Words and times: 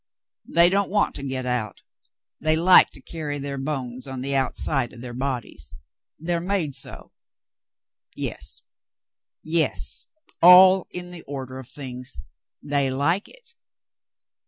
They 0.49 0.71
don't 0.71 0.89
want 0.89 1.13
to 1.13 1.21
get 1.21 1.45
out. 1.45 1.83
They 2.39 2.55
like 2.55 2.89
to 2.93 3.01
carry 3.01 3.37
their 3.37 3.59
bones 3.59 4.07
on 4.07 4.21
the 4.21 4.35
out 4.35 4.55
side 4.55 4.93
of 4.93 5.01
their 5.01 5.13
bodies. 5.13 5.75
They're 6.17 6.39
made 6.41 6.73
so. 6.73 7.11
Yes, 8.15 8.63
yes, 9.43 10.07
all 10.41 10.87
in 10.89 11.11
the 11.11 11.21
order 11.27 11.59
of 11.59 11.67
things. 11.69 12.17
They 12.63 12.89
like 12.89 13.27
it." 13.27 13.53